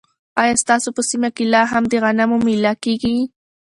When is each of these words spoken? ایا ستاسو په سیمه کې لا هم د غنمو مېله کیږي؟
ایا 0.41 0.53
ستاسو 0.63 0.89
په 0.97 1.01
سیمه 1.09 1.29
کې 1.35 1.43
لا 1.53 1.61
هم 1.71 1.83
د 1.91 1.93
غنمو 2.03 2.37
مېله 2.45 2.73
کیږي؟ 2.83 3.15